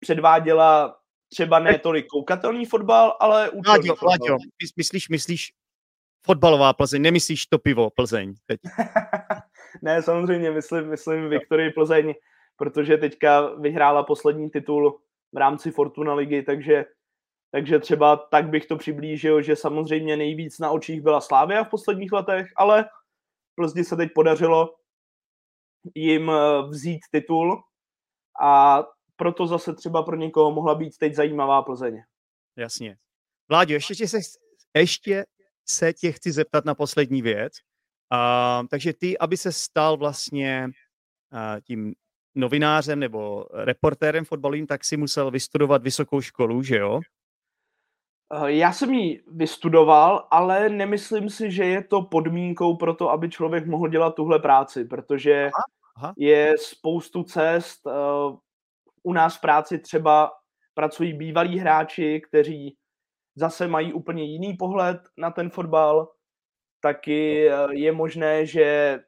předváděla 0.00 1.00
třeba 1.34 1.58
ne 1.58 1.78
tolik 1.78 2.06
koukatelný 2.06 2.66
fotbal, 2.66 3.16
ale 3.20 3.50
účelný 3.50 3.88
Láďo, 3.88 4.06
Láďo, 4.06 4.36
myslíš, 4.76 5.08
myslíš 5.08 5.52
fotbalová 6.26 6.72
Plzeň, 6.72 7.02
nemyslíš 7.02 7.46
to 7.46 7.58
pivo 7.58 7.90
Plzeň 7.90 8.34
teď? 8.46 8.60
ne, 9.82 10.02
samozřejmě 10.02 10.50
myslím, 10.50 10.88
myslím 10.88 11.28
Viktorii 11.28 11.70
Plzeň, 11.70 12.14
protože 12.56 12.96
teďka 12.96 13.54
vyhrála 13.54 14.02
poslední 14.02 14.50
titul 14.50 15.00
v 15.32 15.36
rámci 15.36 15.70
Fortuna 15.70 16.14
ligy, 16.14 16.42
takže, 16.42 16.84
takže 17.50 17.78
třeba 17.78 18.16
tak 18.16 18.48
bych 18.48 18.66
to 18.66 18.76
přiblížil, 18.76 19.42
že 19.42 19.56
samozřejmě 19.56 20.16
nejvíc 20.16 20.58
na 20.58 20.70
očích 20.70 21.02
byla 21.02 21.20
Slávia 21.20 21.64
v 21.64 21.70
posledních 21.70 22.12
letech, 22.12 22.46
ale 22.56 22.84
Plzni 23.54 23.84
se 23.84 23.96
teď 23.96 24.12
podařilo 24.14 24.74
jim 25.94 26.30
eh, 26.30 26.62
vzít 26.68 27.00
titul 27.10 27.62
a 28.42 28.84
proto 29.16 29.46
zase 29.46 29.74
třeba 29.74 30.02
pro 30.02 30.16
někoho 30.16 30.50
mohla 30.52 30.74
být 30.74 30.98
teď 30.98 31.14
zajímavá 31.14 31.62
Plzeň. 31.62 32.02
Jasně. 32.56 32.96
Vláďo, 33.48 33.74
ještě 33.74 34.08
se, 34.08 34.18
ještě 34.76 35.24
se 35.68 35.92
tě 35.92 36.12
chci 36.12 36.32
zeptat 36.32 36.64
na 36.64 36.74
poslední 36.74 37.22
věc. 37.22 37.52
Uh, 38.12 38.66
takže 38.66 38.92
ty, 38.92 39.18
aby 39.18 39.36
se 39.36 39.52
stal 39.52 39.96
vlastně 39.96 40.68
uh, 41.32 41.60
tím 41.60 41.94
novinářem 42.34 43.00
nebo 43.00 43.46
reportérem 43.52 44.24
fotbalovým, 44.24 44.66
tak 44.66 44.84
si 44.84 44.96
musel 44.96 45.30
vystudovat 45.30 45.82
vysokou 45.82 46.20
školu, 46.20 46.62
že 46.62 46.76
jo? 46.76 47.00
Já 48.46 48.72
jsem 48.72 48.92
ji 48.94 49.22
vystudoval, 49.26 50.28
ale 50.30 50.68
nemyslím 50.68 51.30
si, 51.30 51.50
že 51.50 51.64
je 51.64 51.84
to 51.84 52.02
podmínkou 52.02 52.76
pro 52.76 52.94
to, 52.94 53.10
aby 53.10 53.30
člověk 53.30 53.66
mohl 53.66 53.88
dělat 53.88 54.14
tuhle 54.14 54.38
práci, 54.38 54.84
protože 54.84 55.44
aha, 55.44 55.62
aha. 55.96 56.14
je 56.16 56.54
spoustu 56.58 57.22
cest. 57.22 57.86
U 59.06 59.12
nás 59.12 59.36
v 59.36 59.40
práci 59.40 59.78
třeba 59.78 60.30
pracují 60.74 61.12
bývalí 61.12 61.58
hráči, 61.58 62.20
kteří 62.28 62.76
zase 63.36 63.68
mají 63.68 63.92
úplně 63.92 64.24
jiný 64.24 64.54
pohled 64.54 64.98
na 65.16 65.30
ten 65.30 65.50
fotbal. 65.50 66.08
Taky 66.80 67.50
je 67.70 67.92
možné, 67.92 68.46
že 68.46 68.98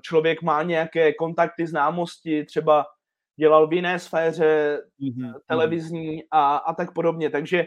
člověk 0.00 0.42
má 0.42 0.62
nějaké 0.62 1.12
kontakty, 1.12 1.66
známosti, 1.66 2.44
třeba 2.44 2.86
dělal 3.38 3.68
v 3.68 3.72
jiné 3.72 3.98
sféře 3.98 4.82
mm-hmm. 5.00 5.34
televizní 5.46 6.24
a, 6.30 6.56
a 6.56 6.74
tak 6.74 6.94
podobně. 6.94 7.30
Takže 7.30 7.66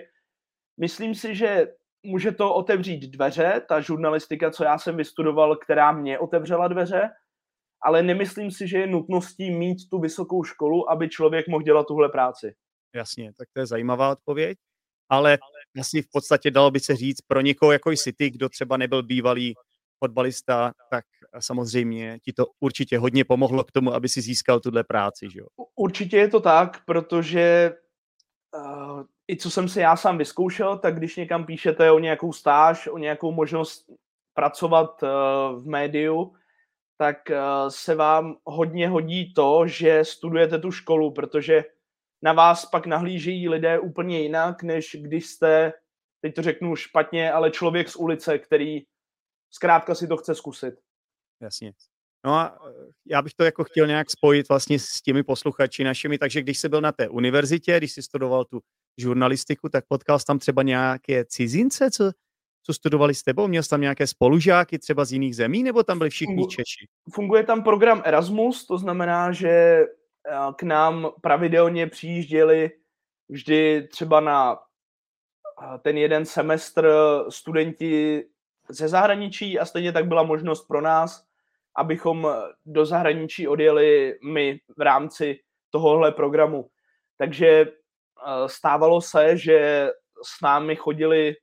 myslím 0.78 1.16
si, 1.16 1.36
že 1.36 1.68
může 2.04 2.32
to 2.32 2.54
otevřít 2.54 3.12
dveře, 3.12 3.62
ta 3.68 3.82
žurnalistika, 3.82 4.52
co 4.52 4.64
já 4.64 4.78
jsem 4.78 4.98
vystudoval, 4.98 5.56
která 5.56 5.92
mě 5.92 6.20
otevřela 6.20 6.68
dveře, 6.68 7.10
ale 7.84 8.04
nemyslím 8.04 8.52
si, 8.52 8.68
že 8.68 8.78
je 8.78 8.88
nutností 8.88 9.52
mít 9.52 9.90
tu 9.90 10.00
vysokou 10.00 10.44
školu, 10.44 10.92
aby 10.92 11.10
člověk 11.10 11.48
mohl 11.48 11.64
dělat 11.64 11.88
tuhle 11.88 12.10
práci. 12.10 12.56
Jasně, 12.96 13.34
tak 13.38 13.48
to 13.54 13.60
je 13.60 13.66
zajímavá 13.66 14.12
odpověď, 14.12 14.58
ale 15.10 15.38
asi 15.80 16.02
v 16.02 16.08
podstatě 16.12 16.52
dalo 16.52 16.72
by 16.72 16.80
se 16.80 16.96
říct 16.96 17.22
pro 17.22 17.42
někoho 17.42 17.72
jako 17.72 17.92
jsi 17.92 18.14
ty, 18.14 18.30
kdo 18.30 18.50
třeba 18.50 18.78
nebyl 18.78 19.04
bývalý 19.04 19.54
fotbalista, 20.04 20.74
tak 20.90 21.06
samozřejmě 21.40 22.20
ti 22.24 22.34
to 22.34 22.46
určitě 22.60 23.00
hodně 23.00 23.26
pomohlo 23.26 23.64
k 23.64 23.72
tomu, 23.72 23.94
aby 23.94 24.10
si 24.10 24.22
získal 24.22 24.60
tuhle 24.60 24.84
práci, 24.84 25.30
že 25.32 25.40
jo? 25.40 25.46
Určitě 25.76 26.18
je 26.18 26.28
to 26.28 26.40
tak, 26.40 26.86
protože 26.86 27.74
uh, 28.56 29.04
i 29.32 29.38
co 29.38 29.52
jsem 29.52 29.70
si 29.70 29.80
já 29.80 29.96
sám 29.96 30.18
vyzkoušel, 30.18 30.78
tak 30.78 30.96
když 30.96 31.16
někam 31.16 31.46
píšete 31.46 31.92
o 31.92 32.00
nějakou 32.00 32.34
stáž, 32.34 32.88
o 32.88 32.98
nějakou 32.98 33.32
možnost 33.32 33.90
pracovat 34.34 35.04
uh, 35.04 35.10
v 35.62 35.68
médiu, 35.68 36.34
tak 37.02 37.18
uh, 37.30 37.70
se 37.70 37.96
vám 37.96 38.38
hodně 38.44 38.90
hodí 38.90 39.34
to, 39.34 39.68
že 39.68 40.06
studujete 40.06 40.60
tu 40.60 40.72
školu, 40.72 41.12
protože 41.12 41.64
na 42.22 42.34
vás 42.34 42.66
pak 42.66 42.86
nahlížejí 42.86 43.50
lidé 43.50 43.80
úplně 43.80 44.22
jinak, 44.22 44.64
než 44.64 44.96
když 45.00 45.28
jste, 45.28 45.74
teď 46.22 46.36
to 46.36 46.42
řeknu 46.42 46.76
špatně, 46.76 47.32
ale 47.32 47.52
člověk 47.52 47.90
z 47.90 47.96
ulice, 47.96 48.40
který 48.40 48.82
zkrátka 49.52 49.96
si 49.96 50.08
to 50.08 50.18
chce 50.18 50.36
zkusit. 50.36 50.74
Jasně. 51.42 51.74
No 52.26 52.34
a 52.34 52.60
eh, 52.68 52.92
já 53.06 53.22
bych 53.22 53.34
to 53.34 53.44
jako 53.44 53.64
chtěl 53.64 53.88
nějak 53.88 54.12
spojit 54.12 54.50
vlastně 54.50 54.80
s 54.80 55.02
těmi 55.02 55.24
posluchači 55.24 55.84
našimi, 55.84 56.18
takže 56.18 56.42
když 56.42 56.60
jsi 56.60 56.70
byl 56.70 56.82
na 56.82 56.92
té 56.92 57.10
univerzitě, 57.10 57.78
když 57.78 57.92
jsi 57.92 58.02
studoval 58.02 58.46
tu 58.46 58.60
žurnalistiku, 58.98 59.70
tak 59.70 59.86
potkal 59.88 60.20
jsi 60.20 60.26
tam 60.26 60.40
třeba 60.40 60.64
nějaké 60.64 61.26
cizince, 61.26 61.92
co, 61.92 62.12
co 62.64 62.74
studovali 62.74 63.16
s 63.16 63.24
tebou? 63.24 63.48
Měl 63.48 63.64
jsi 63.64 63.70
tam 63.70 63.82
nějaké 63.82 64.08
spolužáky 64.08 64.80
třeba 64.80 65.06
z 65.06 65.12
jiných 65.12 65.36
zemí, 65.36 65.64
nebo 65.64 65.84
tam 65.84 65.98
byli 65.98 66.10
všichni 66.10 66.48
Češi? 66.48 66.88
Funguje 67.14 67.44
tam 67.44 67.64
program 67.64 68.02
Erasmus, 68.06 68.68
to 68.68 68.78
znamená, 68.78 69.32
že 69.32 69.50
eh, 69.50 69.86
k 70.56 70.64
nám 70.64 71.12
pravidelně 71.22 71.88
přijížděli 71.88 72.72
vždy 73.30 73.88
třeba 73.92 74.20
na 74.20 74.60
eh, 75.64 75.78
ten 75.78 75.98
jeden 75.98 76.26
semestr 76.26 76.94
studenti 77.30 78.24
ze 78.70 78.88
zahraničí 78.88 79.60
a 79.60 79.66
stejně 79.66 79.92
tak 79.92 80.08
byla 80.08 80.24
možnost 80.24 80.68
pro 80.68 80.82
nás, 80.82 81.26
abychom 81.76 82.28
do 82.66 82.86
zahraničí 82.86 83.48
odjeli 83.48 84.20
my 84.24 84.60
v 84.78 84.82
rámci 84.82 85.40
tohohle 85.70 86.12
programu. 86.12 86.70
Takže 87.18 87.48
eh, 87.48 87.70
stávalo 88.48 89.02
se, 89.02 89.38
že 89.38 89.90
s 90.24 90.42
námi 90.42 90.76
chodili 90.76 91.36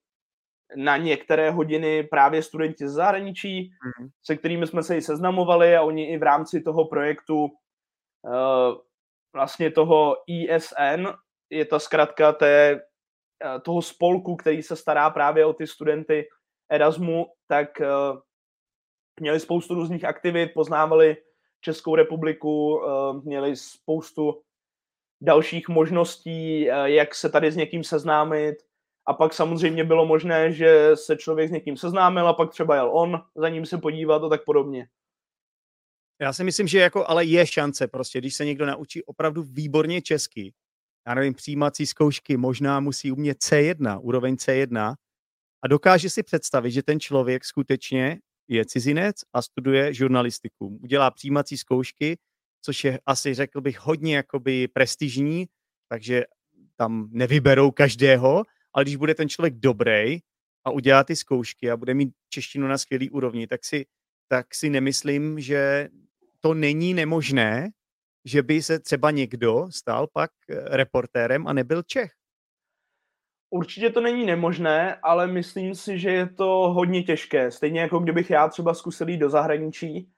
na 0.76 0.96
některé 0.96 1.50
hodiny 1.50 2.02
právě 2.02 2.42
studenti 2.42 2.88
ze 2.88 2.94
zahraničí, 2.94 3.70
mm-hmm. 3.70 4.08
se 4.22 4.36
kterými 4.36 4.66
jsme 4.66 4.82
se 4.82 4.96
i 4.96 5.02
seznamovali 5.02 5.76
a 5.76 5.82
oni 5.82 6.12
i 6.12 6.18
v 6.18 6.22
rámci 6.22 6.60
toho 6.60 6.84
projektu 6.84 7.48
eh, 8.26 8.74
vlastně 9.34 9.70
toho 9.70 10.16
ISN, 10.26 11.06
je 11.50 11.64
ta 11.64 11.78
zkratka 11.78 12.32
té, 12.32 12.80
eh, 13.44 13.60
toho 13.60 13.82
spolku, 13.82 14.36
který 14.36 14.62
se 14.62 14.76
stará 14.76 15.10
právě 15.10 15.44
o 15.44 15.52
ty 15.52 15.66
studenty 15.66 16.26
Erasmu, 16.70 17.26
tak 17.48 17.68
uh, 17.80 18.18
měli 19.20 19.40
spoustu 19.40 19.74
různých 19.74 20.04
aktivit, 20.04 20.54
poznávali 20.54 21.16
Českou 21.60 21.94
republiku, 21.94 22.76
uh, 22.76 23.24
měli 23.24 23.56
spoustu 23.56 24.42
dalších 25.20 25.68
možností, 25.68 26.70
uh, 26.70 26.84
jak 26.84 27.14
se 27.14 27.30
tady 27.30 27.52
s 27.52 27.56
někým 27.56 27.84
seznámit. 27.84 28.54
A 29.06 29.14
pak 29.14 29.34
samozřejmě 29.34 29.84
bylo 29.84 30.06
možné, 30.06 30.52
že 30.52 30.90
se 30.94 31.16
člověk 31.16 31.48
s 31.48 31.52
někým 31.52 31.76
seznámil 31.76 32.28
a 32.28 32.32
pak 32.32 32.50
třeba 32.50 32.74
jel 32.74 32.90
on 32.92 33.22
za 33.34 33.48
ním 33.48 33.66
se 33.66 33.78
podívat 33.78 34.24
a 34.24 34.28
tak 34.28 34.44
podobně. 34.44 34.88
Já 36.20 36.32
si 36.32 36.44
myslím, 36.44 36.68
že 36.68 36.78
jako 36.78 37.10
ale 37.10 37.24
je 37.24 37.46
šance 37.46 37.88
prostě, 37.88 38.18
když 38.18 38.34
se 38.34 38.44
někdo 38.44 38.66
naučí 38.66 39.04
opravdu 39.04 39.42
výborně 39.42 40.02
česky, 40.02 40.52
já 41.08 41.14
nevím, 41.14 41.34
přijímací 41.34 41.86
zkoušky, 41.86 42.36
možná 42.36 42.80
musí 42.80 43.12
umět 43.12 43.38
C1, 43.38 43.98
úroveň 44.02 44.34
C1, 44.34 44.94
a 45.64 45.68
dokáže 45.68 46.10
si 46.10 46.22
představit, 46.22 46.70
že 46.70 46.82
ten 46.82 47.00
člověk 47.00 47.44
skutečně 47.44 48.20
je 48.48 48.64
cizinec 48.64 49.16
a 49.32 49.42
studuje 49.42 49.94
žurnalistiku. 49.94 50.78
Udělá 50.82 51.10
přijímací 51.10 51.56
zkoušky, 51.56 52.18
což 52.62 52.84
je 52.84 53.00
asi, 53.06 53.34
řekl 53.34 53.60
bych, 53.60 53.80
hodně 53.80 54.16
jakoby 54.16 54.68
prestižní, 54.68 55.46
takže 55.88 56.24
tam 56.76 57.08
nevyberou 57.12 57.70
každého, 57.70 58.44
ale 58.76 58.84
když 58.84 58.96
bude 58.96 59.14
ten 59.14 59.28
člověk 59.28 59.54
dobrý 59.54 60.18
a 60.64 60.70
udělá 60.70 61.04
ty 61.04 61.16
zkoušky 61.16 61.70
a 61.70 61.76
bude 61.76 61.94
mít 61.94 62.14
češtinu 62.28 62.68
na 62.68 62.78
skvělý 62.78 63.10
úrovni, 63.10 63.46
tak 63.46 63.64
si, 63.64 63.86
tak 64.28 64.54
si 64.54 64.70
nemyslím, 64.70 65.40
že 65.40 65.88
to 66.40 66.54
není 66.54 66.94
nemožné, 66.94 67.70
že 68.24 68.42
by 68.42 68.62
se 68.62 68.78
třeba 68.78 69.10
někdo 69.10 69.66
stal 69.70 70.06
pak 70.12 70.30
eh, 70.50 70.76
reportérem 70.76 71.46
a 71.46 71.52
nebyl 71.52 71.82
Čech? 71.82 72.12
Určitě 73.50 73.90
to 73.90 74.00
není 74.00 74.26
nemožné, 74.26 74.94
ale 74.94 75.26
myslím 75.26 75.74
si, 75.74 75.98
že 75.98 76.10
je 76.10 76.28
to 76.28 76.46
hodně 76.46 77.02
těžké. 77.02 77.50
Stejně 77.50 77.80
jako 77.80 77.98
kdybych 77.98 78.30
já 78.30 78.48
třeba 78.48 78.74
zkusil 78.74 79.08
jít 79.08 79.18
do 79.18 79.30
zahraničí, 79.30 80.12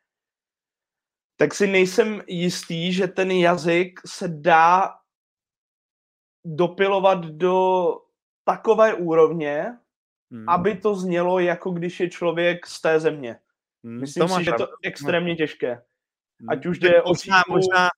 tak 1.36 1.54
si 1.54 1.66
nejsem 1.66 2.22
jistý, 2.26 2.92
že 2.92 3.06
ten 3.06 3.30
jazyk 3.30 4.00
se 4.06 4.28
dá 4.28 4.90
dopilovat 6.44 7.24
do 7.24 7.94
takové 8.48 8.94
úrovně, 8.94 9.78
hmm. 10.32 10.48
aby 10.48 10.74
to 10.76 10.94
znělo 10.94 11.38
jako 11.38 11.70
když 11.70 12.00
je 12.00 12.10
člověk 12.10 12.66
z 12.66 12.80
té 12.80 13.00
země. 13.00 13.38
Hmm, 13.84 14.00
Myslím 14.00 14.28
si, 14.28 14.44
že 14.44 14.50
je 14.50 14.54
to 14.54 14.68
extrémně 14.82 15.36
těžké. 15.36 15.72
Hmm. 16.40 16.50
Ať 16.50 16.66
už 16.66 16.78
jde 16.78 17.02
o 17.02 17.08
možná, 17.08 17.42
možná, 17.48 17.88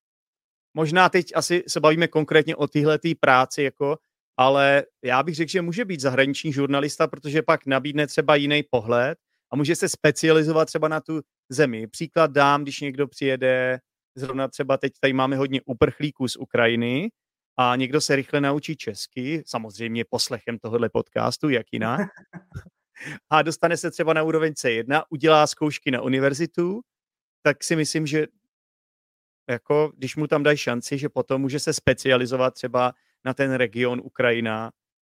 možná 0.74 1.08
teď 1.08 1.32
asi 1.34 1.64
se 1.68 1.80
bavíme 1.80 2.08
konkrétně 2.08 2.56
o 2.56 2.66
téhle 2.66 2.98
práci, 3.20 3.62
jako, 3.62 3.98
ale 4.36 4.84
já 5.04 5.22
bych 5.22 5.34
řekl, 5.34 5.50
že 5.50 5.62
může 5.62 5.84
být 5.84 6.00
zahraniční 6.00 6.52
žurnalista, 6.52 7.06
protože 7.06 7.42
pak 7.42 7.66
nabídne 7.66 8.06
třeba 8.06 8.34
jiný 8.34 8.62
pohled 8.70 9.18
a 9.52 9.56
může 9.56 9.76
se 9.76 9.88
specializovat 9.88 10.68
třeba 10.68 10.88
na 10.88 11.00
tu 11.00 11.20
zemi. 11.48 11.86
Příklad 11.86 12.30
dám, 12.30 12.62
když 12.62 12.80
někdo 12.80 13.08
přijede, 13.08 13.80
zrovna 14.14 14.48
třeba 14.48 14.76
teď 14.76 14.92
tady 15.00 15.12
máme 15.12 15.36
hodně 15.36 15.60
uprchlíků 15.66 16.28
z 16.28 16.36
Ukrajiny 16.36 17.10
a 17.62 17.76
někdo 17.76 18.00
se 18.00 18.16
rychle 18.16 18.40
naučí 18.40 18.76
česky, 18.76 19.42
samozřejmě 19.46 20.04
poslechem 20.10 20.58
tohohle 20.58 20.88
podcastu, 20.88 21.48
jak 21.48 21.66
jinak, 21.72 22.00
a 23.30 23.42
dostane 23.42 23.76
se 23.76 23.90
třeba 23.90 24.12
na 24.12 24.22
úroveň 24.22 24.52
C1, 24.52 25.02
udělá 25.10 25.46
zkoušky 25.46 25.90
na 25.90 26.00
univerzitu, 26.02 26.80
tak 27.42 27.64
si 27.64 27.76
myslím, 27.76 28.06
že 28.06 28.26
jako, 29.50 29.92
když 29.96 30.16
mu 30.16 30.26
tam 30.26 30.42
dají 30.42 30.56
šanci, 30.56 30.98
že 30.98 31.08
potom 31.08 31.40
může 31.40 31.58
se 31.58 31.72
specializovat 31.72 32.54
třeba 32.54 32.92
na 33.24 33.34
ten 33.34 33.54
region 33.54 34.00
Ukrajina, 34.04 34.70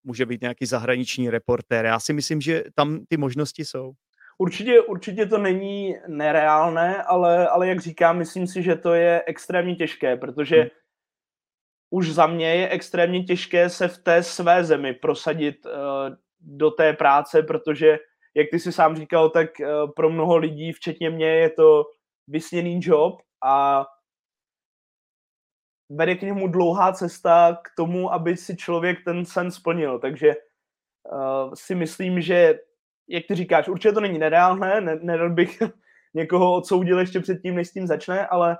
může 0.04 0.26
být 0.26 0.40
nějaký 0.40 0.66
zahraniční 0.66 1.30
reportér. 1.30 1.84
Já 1.84 2.00
si 2.00 2.12
myslím, 2.12 2.40
že 2.40 2.64
tam 2.74 3.04
ty 3.08 3.16
možnosti 3.16 3.64
jsou. 3.64 3.92
Určitě, 4.38 4.80
určitě 4.80 5.26
to 5.26 5.38
není 5.38 5.96
nereálné, 6.08 7.02
ale, 7.02 7.48
ale 7.48 7.68
jak 7.68 7.80
říkám, 7.80 8.18
myslím 8.18 8.46
si, 8.46 8.62
že 8.62 8.76
to 8.76 8.94
je 8.94 9.22
extrémně 9.26 9.76
těžké, 9.76 10.16
protože 10.16 10.56
hmm. 10.56 10.81
Už 11.92 12.10
za 12.12 12.26
mě 12.26 12.54
je 12.54 12.68
extrémně 12.68 13.24
těžké 13.24 13.68
se 13.68 13.88
v 13.88 13.98
té 13.98 14.22
své 14.22 14.64
zemi 14.64 14.92
prosadit 14.92 15.66
uh, 15.66 15.72
do 16.40 16.70
té 16.70 16.92
práce, 16.92 17.42
protože, 17.42 17.98
jak 18.34 18.46
ty 18.50 18.58
si 18.58 18.72
sám 18.72 18.96
říkal, 18.96 19.30
tak 19.30 19.50
uh, 19.60 19.90
pro 19.96 20.10
mnoho 20.10 20.36
lidí, 20.36 20.72
včetně 20.72 21.10
mě, 21.10 21.26
je 21.26 21.50
to 21.50 21.84
vysněný 22.28 22.80
job 22.82 23.20
a 23.44 23.86
vede 25.90 26.14
k 26.14 26.22
němu 26.22 26.48
dlouhá 26.48 26.92
cesta 26.92 27.58
k 27.64 27.68
tomu, 27.76 28.12
aby 28.12 28.36
si 28.36 28.56
člověk 28.56 29.04
ten 29.04 29.24
sen 29.24 29.50
splnil. 29.50 29.98
Takže 29.98 30.28
uh, 31.12 31.54
si 31.54 31.74
myslím, 31.74 32.20
že 32.20 32.58
jak 33.08 33.24
ty 33.28 33.34
říkáš, 33.34 33.68
určitě 33.68 33.92
to 33.92 34.00
není 34.00 34.18
nereálné, 34.18 34.80
ne, 34.80 34.98
nedal 35.02 35.30
bych 35.30 35.62
někoho 36.14 36.54
odsoudil 36.54 36.98
ještě 36.98 37.20
předtím, 37.20 37.54
než 37.54 37.68
s 37.68 37.72
tím 37.72 37.86
začne, 37.86 38.26
ale 38.26 38.56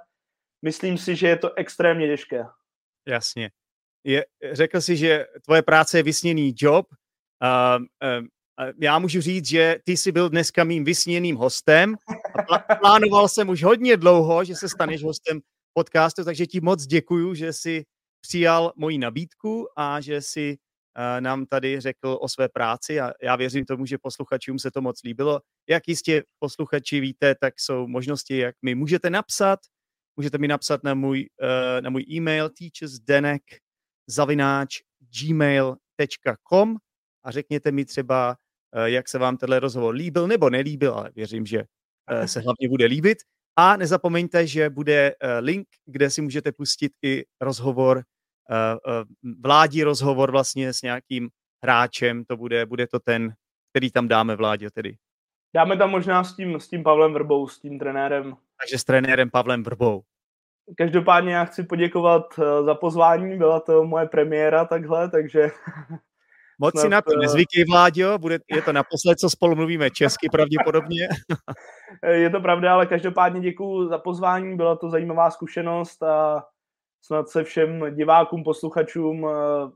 myslím 0.62 0.98
si, 0.98 1.16
že 1.16 1.28
je 1.28 1.36
to 1.36 1.54
extrémně 1.54 2.06
těžké. 2.06 2.44
Jasně. 3.06 3.50
Je, 4.04 4.24
řekl 4.52 4.80
jsi, 4.80 4.96
že 4.96 5.26
tvoje 5.44 5.62
práce 5.62 5.98
je 5.98 6.02
vysněný 6.02 6.54
job. 6.56 6.86
Uh, 7.42 7.82
uh, 7.82 8.26
já 8.80 8.98
můžu 8.98 9.20
říct, 9.20 9.46
že 9.46 9.76
ty 9.84 9.96
jsi 9.96 10.12
byl 10.12 10.28
dneska 10.28 10.64
mým 10.64 10.84
vysněným 10.84 11.36
hostem 11.36 11.96
a 12.50 12.58
plánoval 12.80 13.28
jsem 13.28 13.48
už 13.48 13.62
hodně 13.62 13.96
dlouho, 13.96 14.44
že 14.44 14.54
se 14.54 14.68
staneš 14.68 15.02
hostem 15.02 15.40
podcastu, 15.72 16.24
takže 16.24 16.46
ti 16.46 16.60
moc 16.60 16.86
děkuju, 16.86 17.34
že 17.34 17.52
jsi 17.52 17.84
přijal 18.20 18.72
moji 18.76 18.98
nabídku 18.98 19.68
a 19.76 20.00
že 20.00 20.22
si 20.22 20.58
Eh, 20.96 21.20
nám 21.20 21.46
tady 21.46 21.80
řekl 21.80 22.18
o 22.20 22.28
své 22.28 22.48
práci 22.48 23.00
a 23.00 23.12
já 23.22 23.36
věřím 23.36 23.64
tomu, 23.64 23.86
že 23.86 23.98
posluchačům 23.98 24.58
se 24.58 24.70
to 24.70 24.80
moc 24.80 25.02
líbilo. 25.02 25.40
Jak 25.68 25.88
jistě 25.88 26.22
posluchači 26.38 27.00
víte, 27.00 27.34
tak 27.40 27.54
jsou 27.60 27.86
možnosti, 27.86 28.36
jak 28.36 28.56
mi 28.62 28.74
můžete 28.74 29.10
napsat. 29.10 29.58
Můžete 30.16 30.38
mi 30.38 30.48
napsat 30.48 30.84
na 30.84 30.94
můj, 30.94 31.28
eh, 31.42 31.80
na 31.80 31.90
můj 31.90 32.04
e-mail 32.10 32.50
teachersdenek 32.50 33.42
zavináč 34.06 34.80
gmail.com 35.20 36.76
a 37.24 37.30
řekněte 37.30 37.72
mi 37.72 37.84
třeba, 37.84 38.36
eh, 38.74 38.90
jak 38.90 39.08
se 39.08 39.18
vám 39.18 39.36
tenhle 39.36 39.60
rozhovor 39.60 39.94
líbil 39.94 40.28
nebo 40.28 40.50
nelíbil, 40.50 40.94
ale 40.94 41.10
věřím, 41.14 41.46
že 41.46 41.64
se 42.26 42.40
hlavně 42.40 42.68
bude 42.68 42.86
líbit. 42.86 43.18
A 43.56 43.76
nezapomeňte, 43.76 44.46
že 44.46 44.70
bude 44.70 45.14
link, 45.40 45.68
kde 45.86 46.10
si 46.10 46.22
můžete 46.22 46.52
pustit 46.52 46.92
i 47.02 47.24
rozhovor 47.40 48.04
Eh, 48.50 48.76
eh, 48.88 49.04
vládí 49.40 49.84
rozhovor 49.84 50.30
vlastně 50.30 50.72
s 50.72 50.82
nějakým 50.82 51.30
hráčem, 51.64 52.24
to 52.24 52.36
bude, 52.36 52.66
bude 52.66 52.86
to 52.86 53.00
ten, 53.00 53.34
který 53.72 53.90
tam 53.90 54.08
dáme 54.08 54.36
vládě 54.36 54.70
tedy. 54.70 54.96
Dáme 55.54 55.76
tam 55.76 55.90
možná 55.90 56.24
s 56.24 56.36
tím, 56.36 56.60
s 56.60 56.68
tím 56.68 56.82
Pavlem 56.82 57.12
Vrbou, 57.14 57.48
s 57.48 57.60
tím 57.60 57.78
trenérem. 57.78 58.36
Takže 58.62 58.78
s 58.78 58.84
trenérem 58.84 59.30
Pavlem 59.30 59.62
Vrbou. 59.62 60.02
Každopádně 60.76 61.34
já 61.34 61.44
chci 61.44 61.62
poděkovat 61.62 62.22
eh, 62.38 62.62
za 62.64 62.74
pozvání, 62.74 63.38
byla 63.38 63.60
to 63.60 63.84
moje 63.84 64.06
premiéra 64.06 64.64
takhle, 64.64 65.10
takže... 65.10 65.50
Moc 66.58 66.80
si 66.80 66.88
na 66.88 67.02
to 67.02 67.16
nezvykej, 67.16 67.64
Vláďo, 67.70 68.18
bude, 68.18 68.38
je 68.54 68.62
to 68.62 68.72
naposled, 68.72 69.18
co 69.18 69.30
spolu 69.30 69.56
mluvíme 69.56 69.90
česky 69.90 70.28
pravděpodobně. 70.32 71.08
je 72.10 72.30
to 72.30 72.40
pravda, 72.40 72.74
ale 72.74 72.86
každopádně 72.86 73.40
děkuji 73.40 73.88
za 73.88 73.98
pozvání, 73.98 74.56
byla 74.56 74.76
to 74.76 74.90
zajímavá 74.90 75.30
zkušenost 75.30 76.02
a 76.02 76.44
snad 77.04 77.28
se 77.28 77.44
všem 77.44 77.94
divákům, 77.94 78.44
posluchačům 78.44 79.26
eh, 79.26 79.70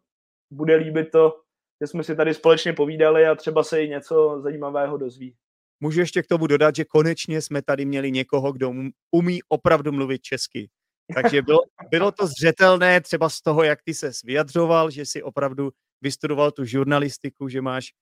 bude 0.50 0.76
líbit 0.76 1.10
to, 1.10 1.36
že 1.80 1.86
jsme 1.86 2.04
si 2.04 2.16
tady 2.16 2.34
společně 2.34 2.72
povídali 2.72 3.26
a 3.26 3.34
třeba 3.34 3.62
se 3.62 3.82
i 3.82 3.88
něco 3.88 4.40
zajímavého 4.40 4.96
dozví. 4.96 5.34
Můžu 5.80 6.00
ještě 6.00 6.22
k 6.22 6.26
tomu 6.26 6.46
dodat, 6.46 6.76
že 6.76 6.84
konečně 6.84 7.42
jsme 7.42 7.62
tady 7.62 7.84
měli 7.84 8.12
někoho, 8.12 8.52
kdo 8.52 8.72
umí 9.10 9.40
opravdu 9.48 9.92
mluvit 9.92 10.22
česky. 10.22 10.70
Takže 11.14 11.42
bylo, 11.42 11.58
bylo 11.90 12.12
to 12.12 12.26
zřetelné 12.26 13.00
třeba 13.00 13.28
z 13.28 13.40
toho, 13.40 13.62
jak 13.62 13.82
ty 13.82 13.94
se 13.94 14.10
vyjadřoval, 14.24 14.90
že 14.90 15.06
si 15.06 15.22
opravdu 15.22 15.70
vystudoval 16.02 16.50
tu 16.50 16.64
žurnalistiku, 16.64 17.48
že 17.48 17.62
máš, 17.62 17.92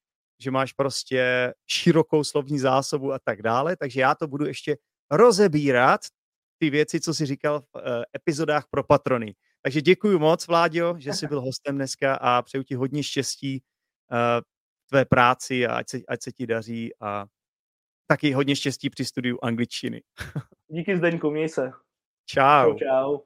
že 0.43 0.51
máš 0.51 0.73
prostě 0.73 1.53
širokou 1.67 2.25
slovní 2.25 2.59
zásobu 2.59 3.13
a 3.13 3.19
tak 3.19 3.43
dále. 3.43 3.77
Takže 3.77 4.01
já 4.01 4.15
to 4.15 4.29
budu 4.29 4.47
ještě 4.47 4.77
rozebírat, 5.11 6.01
ty 6.59 6.71
věci, 6.71 7.01
co 7.01 7.15
jsi 7.15 7.27
říkal 7.27 7.61
v 7.61 7.75
uh, 7.75 7.83
epizodách 8.17 8.65
pro 8.71 8.85
patrony. 8.85 9.35
Takže 9.63 9.83
děkuji 9.83 10.19
moc, 10.19 10.47
Vláďo, 10.47 10.95
že 10.99 11.13
jsi 11.13 11.27
byl 11.27 11.41
hostem 11.41 11.77
dneska 11.77 12.15
a 12.15 12.43
přeju 12.43 12.65
ti 12.65 12.75
hodně 12.75 13.03
štěstí 13.03 13.63
uh, 14.13 14.19
v 14.85 14.89
tvé 14.89 15.05
práci 15.05 15.67
a 15.67 15.77
ať 15.77 15.89
se, 15.89 16.01
ať 16.09 16.23
se 16.23 16.33
ti 16.33 16.47
daří 16.47 16.91
a 17.01 17.27
taky 18.07 18.33
hodně 18.33 18.57
štěstí 18.57 18.90
při 18.90 19.05
studiu 19.05 19.38
angličtiny. 19.43 20.03
Díky 20.69 20.97
Zdeňku, 20.97 21.31
měj 21.31 21.49
se. 21.49 21.71
Čau. 22.27 22.75
Čau. 22.75 23.19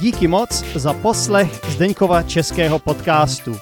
Díky 0.00 0.28
moc 0.28 0.64
za 0.74 0.94
poslech 0.94 1.64
Zdeňkova 1.64 2.22
českého 2.22 2.78
podcastu. 2.78 3.56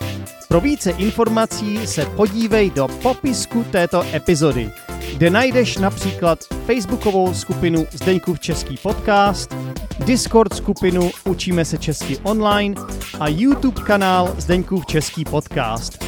Pro 0.49 0.61
více 0.61 0.91
informací 0.91 1.87
se 1.87 2.07
podívej 2.07 2.71
do 2.71 2.89
popisku 3.03 3.65
této 3.65 4.03
epizody 4.15 4.71
kde 5.19 5.31
najdeš 5.31 5.77
například 5.77 6.39
facebookovou 6.67 7.35
skupinu 7.35 7.87
Zdeňkův 7.93 8.41
český 8.41 8.77
podcast, 8.77 9.55
Discord 10.05 10.55
skupinu 10.55 11.11
Učíme 11.25 11.65
se 11.65 11.79
česky 11.79 12.19
online 12.23 12.75
a 13.21 13.29
YouTube 13.29 13.83
kanál 13.83 14.35
Zdeňkův 14.39 14.87
český 14.87 15.25
podcast. 15.25 16.08